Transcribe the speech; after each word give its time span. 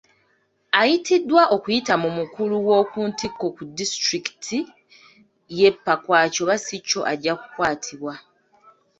Ayitiddwa 0.79 1.43
okuyita 1.55 1.93
mu 2.03 2.09
mukulu 2.17 2.55
w'okuntiko 2.67 3.43
ku 3.55 3.61
disitulikiti 3.77 4.57
y'e 5.57 5.69
Pakwach 5.85 6.35
oba 6.43 6.55
si 6.65 6.77
kyo 6.87 6.99
ajja 7.11 7.33
kukwatibwa. 7.39 8.13